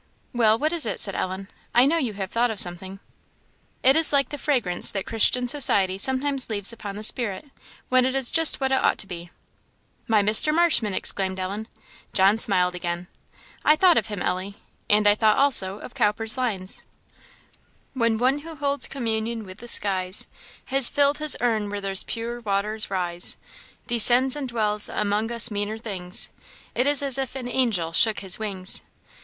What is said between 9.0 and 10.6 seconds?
be." "My Mr.